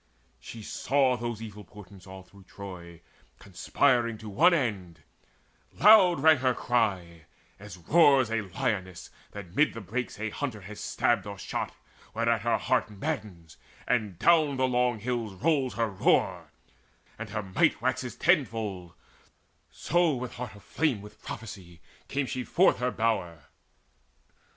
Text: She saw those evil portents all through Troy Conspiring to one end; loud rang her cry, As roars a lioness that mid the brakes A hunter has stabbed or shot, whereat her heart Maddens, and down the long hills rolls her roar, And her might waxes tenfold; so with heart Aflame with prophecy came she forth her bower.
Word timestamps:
She 0.39 0.63
saw 0.63 1.15
those 1.15 1.43
evil 1.43 1.63
portents 1.63 2.07
all 2.07 2.23
through 2.23 2.45
Troy 2.45 3.01
Conspiring 3.37 4.17
to 4.17 4.29
one 4.29 4.51
end; 4.51 5.01
loud 5.73 6.19
rang 6.23 6.37
her 6.37 6.55
cry, 6.55 7.25
As 7.59 7.77
roars 7.77 8.31
a 8.31 8.41
lioness 8.41 9.11
that 9.29 9.55
mid 9.55 9.75
the 9.75 9.79
brakes 9.81 10.19
A 10.19 10.31
hunter 10.31 10.61
has 10.61 10.79
stabbed 10.79 11.27
or 11.27 11.37
shot, 11.37 11.75
whereat 12.15 12.41
her 12.41 12.57
heart 12.57 12.89
Maddens, 12.89 13.57
and 13.87 14.17
down 14.17 14.57
the 14.57 14.67
long 14.67 14.97
hills 14.97 15.35
rolls 15.35 15.75
her 15.75 15.91
roar, 15.91 16.49
And 17.19 17.29
her 17.29 17.43
might 17.43 17.79
waxes 17.79 18.15
tenfold; 18.15 18.95
so 19.69 20.15
with 20.15 20.33
heart 20.33 20.55
Aflame 20.55 21.03
with 21.03 21.21
prophecy 21.21 21.79
came 22.07 22.25
she 22.25 22.43
forth 22.43 22.79
her 22.79 22.89
bower. 22.89 23.45